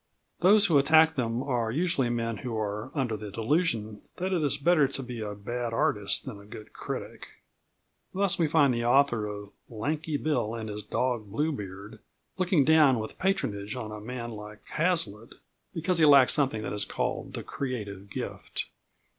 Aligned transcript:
Those 0.39 0.65
who 0.65 0.79
attack 0.79 1.13
them 1.13 1.43
are 1.43 1.69
usually 1.71 2.09
men 2.09 2.37
who 2.37 2.57
are 2.57 2.89
under 2.95 3.15
the 3.15 3.29
delusion 3.29 4.01
that 4.17 4.33
it 4.33 4.41
is 4.43 4.57
better 4.57 4.87
to 4.87 5.03
be 5.03 5.19
a 5.21 5.35
bad 5.35 5.73
artist 5.73 6.25
than 6.25 6.39
a 6.41 6.45
good 6.47 6.73
critic. 6.73 7.27
Thus 8.11 8.39
we 8.39 8.47
find 8.47 8.73
the 8.73 8.83
author 8.83 9.27
of 9.27 9.51
Lanky 9.69 10.17
Bill 10.17 10.55
and 10.55 10.69
His 10.69 10.81
Dog 10.81 11.29
Bluebeard 11.31 11.99
looking 12.39 12.65
down 12.65 12.97
with 12.97 13.19
patronage 13.19 13.75
on 13.75 13.91
a 13.91 14.01
man 14.01 14.31
like 14.31 14.65
Hazlitt, 14.69 15.33
because 15.71 15.99
he 15.99 16.05
lacked 16.05 16.31
something 16.31 16.63
that 16.63 16.73
is 16.73 16.83
called 16.83 17.33
the 17.35 17.43
creative 17.43 18.09
gift. 18.09 18.69